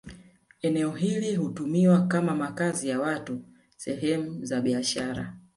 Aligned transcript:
Eneo 0.61 0.91
hili 0.91 1.35
hutumiwa 1.35 2.07
kama 2.07 2.35
makazi 2.35 2.89
ya 2.89 2.99
watu 3.01 3.41
sehemu 3.77 4.45
za 4.45 4.61
biashara 4.61 5.37